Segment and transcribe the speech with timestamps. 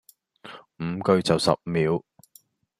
[0.79, 2.03] 五句就十秒